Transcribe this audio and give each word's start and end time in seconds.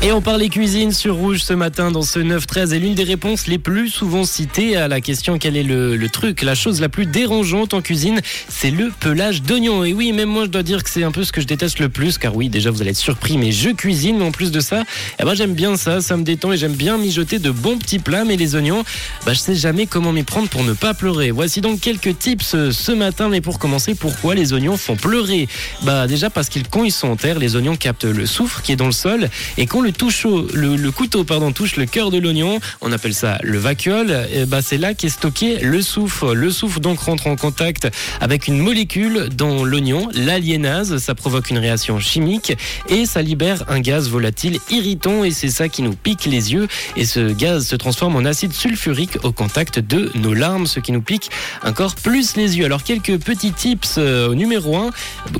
Et 0.00 0.12
on 0.12 0.20
parlait 0.22 0.48
cuisine 0.48 0.92
sur 0.92 1.16
Rouge 1.16 1.42
ce 1.42 1.52
matin 1.52 1.90
dans 1.90 2.02
ce 2.02 2.20
9-13 2.20 2.72
et 2.72 2.78
l'une 2.78 2.94
des 2.94 3.02
réponses 3.02 3.48
les 3.48 3.58
plus 3.58 3.88
souvent 3.88 4.22
citées 4.22 4.76
à 4.76 4.86
la 4.86 5.00
question 5.00 5.38
quel 5.40 5.56
est 5.56 5.64
le, 5.64 6.08
truc, 6.08 6.42
la 6.42 6.54
chose 6.54 6.80
la 6.80 6.88
plus 6.88 7.04
dérangeante 7.04 7.74
en 7.74 7.82
cuisine, 7.82 8.20
c'est 8.48 8.70
le 8.70 8.92
pelage 9.00 9.42
d'oignons. 9.42 9.82
Et 9.82 9.92
oui, 9.92 10.12
même 10.12 10.28
moi 10.28 10.44
je 10.44 10.50
dois 10.50 10.62
dire 10.62 10.84
que 10.84 10.90
c'est 10.90 11.02
un 11.02 11.10
peu 11.10 11.24
ce 11.24 11.32
que 11.32 11.40
je 11.40 11.48
déteste 11.48 11.80
le 11.80 11.88
plus 11.88 12.16
car 12.16 12.36
oui, 12.36 12.48
déjà 12.48 12.70
vous 12.70 12.80
allez 12.80 12.92
être 12.92 12.96
surpris, 12.96 13.38
mais 13.38 13.50
je 13.50 13.70
cuisine, 13.70 14.18
mais 14.18 14.24
en 14.24 14.30
plus 14.30 14.52
de 14.52 14.60
ça, 14.60 14.84
eh 15.18 15.24
ben, 15.24 15.34
j'aime 15.34 15.54
bien 15.54 15.76
ça, 15.76 16.00
ça 16.00 16.16
me 16.16 16.22
détend 16.22 16.52
et 16.52 16.56
j'aime 16.56 16.74
bien 16.74 16.96
mijoter 16.96 17.40
de 17.40 17.50
bons 17.50 17.76
petits 17.76 17.98
plats, 17.98 18.24
mais 18.24 18.36
les 18.36 18.54
oignons, 18.54 18.84
bah, 19.26 19.32
je 19.32 19.40
sais 19.40 19.56
jamais 19.56 19.86
comment 19.86 20.12
m'y 20.12 20.22
prendre 20.22 20.48
pour 20.48 20.62
ne 20.62 20.74
pas 20.74 20.94
pleurer. 20.94 21.32
Voici 21.32 21.60
donc 21.60 21.80
quelques 21.80 22.16
tips 22.16 22.54
euh, 22.54 22.70
ce 22.70 22.92
matin, 22.92 23.28
mais 23.28 23.40
pour 23.40 23.58
commencer, 23.58 23.96
pourquoi 23.96 24.36
les 24.36 24.52
oignons 24.52 24.76
font 24.76 24.94
pleurer? 24.94 25.48
Bah 25.82 26.06
déjà 26.06 26.30
parce 26.30 26.48
qu'ils 26.48 26.68
quand 26.68 26.84
ils 26.84 26.92
sont 26.92 27.08
en 27.08 27.16
terre, 27.16 27.40
les 27.40 27.56
oignons 27.56 27.74
captent 27.74 28.04
le 28.04 28.26
soufre 28.26 28.62
qui 28.62 28.70
est 28.70 28.76
dans 28.76 28.86
le 28.86 28.92
sol 28.92 29.28
et 29.56 29.66
quand 29.66 29.80
le, 29.80 29.87
le, 30.54 30.76
le 30.76 30.90
couteau 30.90 31.24
pardon, 31.24 31.52
touche 31.52 31.76
le 31.76 31.86
cœur 31.86 32.10
de 32.10 32.18
l'oignon, 32.18 32.60
on 32.80 32.92
appelle 32.92 33.14
ça 33.14 33.38
le 33.42 33.58
vacuole, 33.58 34.14
bah, 34.46 34.60
c'est 34.62 34.78
là 34.78 34.94
qu'est 34.94 35.08
stocké 35.08 35.58
le 35.60 35.82
soufre. 35.82 36.34
Le 36.34 36.50
soufre 36.50 36.80
donc 36.80 37.00
rentre 37.00 37.26
en 37.26 37.36
contact 37.36 37.88
avec 38.20 38.48
une 38.48 38.58
molécule 38.58 39.28
dans 39.34 39.64
l'oignon, 39.64 40.08
l'aliénase, 40.14 40.98
ça 40.98 41.14
provoque 41.14 41.50
une 41.50 41.58
réaction 41.58 42.00
chimique 42.00 42.56
et 42.88 43.06
ça 43.06 43.22
libère 43.22 43.64
un 43.68 43.80
gaz 43.80 44.08
volatile 44.08 44.58
irritant 44.70 45.24
et 45.24 45.30
c'est 45.30 45.48
ça 45.48 45.68
qui 45.68 45.82
nous 45.82 45.94
pique 45.94 46.24
les 46.24 46.52
yeux. 46.52 46.68
Et 46.96 47.04
ce 47.04 47.32
gaz 47.32 47.66
se 47.66 47.76
transforme 47.76 48.16
en 48.16 48.24
acide 48.24 48.52
sulfurique 48.52 49.18
au 49.24 49.32
contact 49.32 49.78
de 49.78 50.10
nos 50.14 50.34
larmes, 50.34 50.66
ce 50.66 50.80
qui 50.80 50.92
nous 50.92 51.02
pique 51.02 51.30
encore 51.64 51.94
plus 51.94 52.36
les 52.36 52.58
yeux. 52.58 52.64
Alors 52.64 52.82
quelques 52.82 53.18
petits 53.18 53.52
tips 53.52 53.96
euh, 53.98 54.34
numéro 54.34 54.76
1, 54.76 54.90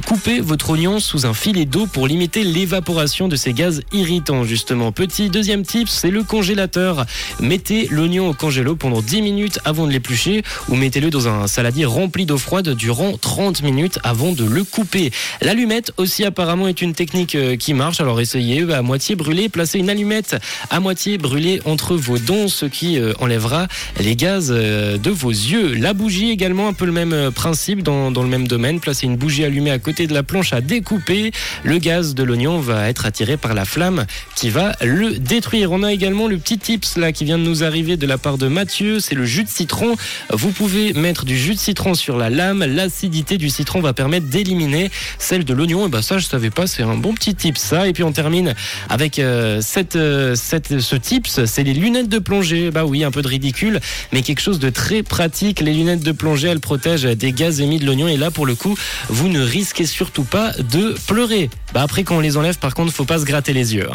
coupez 0.07 0.41
votre 0.41 0.71
oignon 0.71 1.01
sous 1.01 1.27
un 1.27 1.35
filet 1.35 1.65
d'eau 1.65 1.87
pour 1.87 2.07
limiter 2.07 2.45
l'évaporation 2.45 3.29
de 3.29 3.37
ces 3.37 3.53
gaz 3.53 3.83
irritants 3.93 4.38
justement. 4.45 4.93
Petit 4.93 5.31
deuxième 5.31 5.65
tip, 5.65 5.89
c'est 5.89 6.11
le 6.11 6.23
congélateur. 6.23 7.07
Mettez 7.41 7.89
l'oignon 7.91 8.29
au 8.29 8.35
congélo 8.35 8.77
pendant 8.77 9.03
10 9.03 9.23
minutes 9.23 9.59
avant 9.65 9.87
de 9.87 9.93
l'éplucher 9.93 10.43
ou 10.69 10.77
mettez-le 10.77 11.11
dans 11.11 11.29
un 11.29 11.47
saladier 11.47 11.85
rempli 11.85 12.27
d'eau 12.27 12.39
froide 12.39 12.71
durant 12.71 13.17
30 13.17 13.63
minutes 13.63 13.99
avant 14.05 14.33
de 14.33 14.45
le 14.45 14.65
couper. 14.65 15.11
L'allumette 15.41 15.93
aussi 15.97 16.25
apparemment 16.25 16.69
est 16.69 16.83
une 16.83 16.95
technique 16.95 17.35
euh, 17.35 17.57
qui 17.57 17.75
marche, 17.75 18.01
alors 18.01 18.21
essayez 18.21 18.73
à 18.73 18.83
moitié 18.83 19.17
brûlée, 19.17 19.49
placez 19.49 19.79
une 19.79 19.91
allumette 19.91 20.37
à 20.71 20.81
moitié 20.81 21.19
brûlée 21.19 21.61
entre 21.65 21.97
vos 21.97 22.19
dents, 22.19 22.49
ce 22.49 22.67
qui 22.67 22.99
euh, 22.99 23.13
enlèvera 23.21 23.69
les 24.01 24.17
gaz 24.17 24.53
euh, 24.55 24.99
de 24.99 25.11
vos 25.11 25.31
yeux. 25.31 25.75
La 25.75 25.95
bougie 25.95 26.31
également, 26.31 26.69
un 26.69 26.73
peu 26.73 26.87
le 26.87 26.93
même 26.93 27.13
euh, 27.13 27.31
principe 27.31 27.83
dans 27.83 28.11
le 28.11 28.29
même 28.29 28.49
domaine, 28.49 28.81
placez 28.81 29.07
une 29.07 29.17
bougie 29.17 29.45
allumée 29.45 29.71
à 29.71 29.79
côté 29.79 30.07
de 30.07 30.15
la 30.15 30.23
planche 30.23 30.53
à 30.53 30.61
découper, 30.61 31.33
le 31.65 31.79
gaz 31.79 32.15
de 32.15 32.23
l'oignon 32.23 32.61
va 32.61 32.89
être 32.89 33.07
attiré 33.07 33.37
par 33.37 33.55
la 33.55 33.65
flamme 33.65 34.07
qui 34.39 34.51
va 34.51 34.77
le 34.81 35.19
détruire. 35.19 35.73
On 35.73 35.83
a 35.83 35.93
également 35.93 36.29
le 36.29 36.39
petit 36.39 36.59
tips 36.59 36.97
là 36.97 37.11
qui 37.11 37.25
vient 37.25 37.39
de 37.39 37.43
nous 37.43 37.65
arriver 37.65 37.97
de 37.97 38.07
la 38.07 38.19
part 38.19 38.39
de 38.39 38.47
Mathieu, 38.47 39.01
c'est 39.01 39.17
le 39.17 39.25
jus 39.25 39.43
de 39.43 39.49
citron. 39.49 39.97
Vous 40.33 40.53
pouvez 40.53 40.93
mettre 40.93 41.25
du 41.25 41.37
jus 41.37 41.55
de 41.55 41.59
citron 41.59 41.95
sur 41.95 42.17
la 42.17 42.31
lame, 42.31 42.65
l'acidité 42.65 43.37
du 43.37 43.51
citron 43.51 43.81
va 43.81 43.93
permettre 43.95 44.27
d'éliminer 44.27 44.93
celle 45.19 45.45
de 45.45 45.53
l'oignon. 45.53 45.87
Et 45.89 45.91
bah 45.91 46.03
ça 46.03 46.19
je 46.19 46.27
savais 46.27 46.51
pas, 46.51 46.69
c'est 46.69 46.85
un 46.85 46.97
bon 46.97 47.15
petit 47.15 47.35
tip 47.35 47.59
ça. 47.59 47.89
Et 47.89 47.93
puis 47.93 48.05
on 48.05 48.13
termine 48.13 48.55
avec 48.89 49.19
euh, 49.19 49.61
cette, 49.61 49.97
euh, 49.97 50.37
cette, 50.37 50.79
ce 50.79 50.95
tips, 50.95 51.45
c'est 51.45 51.65
les 51.65 51.75
lunettes 51.75 52.09
de 52.09 52.21
plongée. 52.21 52.71
Bah 52.71 52.85
oui, 52.85 53.03
un 53.03 53.11
peu 53.11 53.23
de 53.23 53.29
ridicule, 53.29 53.81
mais 54.13 54.23
quelque 54.23 54.41
chose 54.41 54.61
de 54.61 54.71
très 54.71 55.03
pratique. 55.03 55.59
Les 55.61 55.75
lunettes 55.75 56.05
de 56.05 56.13
plongée, 56.13 56.47
elles 56.47 56.61
protègent 56.61 57.03
des 57.03 57.33
gaz 57.33 57.61
émis 57.61 57.81
de 57.81 57.87
l'oignon. 57.87 58.07
Et 58.07 58.17
là 58.17 58.31
pour 58.31 58.47
le 58.47 58.55
coup, 58.55 58.77
vous 59.09 59.29
ne 59.29 59.41
risquez 59.41 59.85
surtout 59.85 60.25
pas 60.25 60.53
de 60.53 60.95
pleurer. 61.09 61.51
Bah 61.75 61.83
après 61.83 62.05
quand 62.05 62.17
on 62.17 62.21
les 62.21 62.37
enlève, 62.37 62.59
par 62.59 62.75
contre, 62.75 62.93
faut 62.93 63.05
pas 63.05 63.19
se 63.19 63.25
gratter 63.25 63.53
les 63.53 63.75
yeux. 63.75 63.83
hein. 63.83 63.87